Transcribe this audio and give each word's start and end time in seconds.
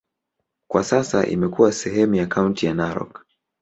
Kwa 0.67 0.83
sasa 0.83 1.25
imekuwa 1.25 1.71
sehemu 1.71 2.15
ya 2.15 2.27
kaunti 2.27 2.65
ya 2.65 2.73
Narok. 2.73 3.25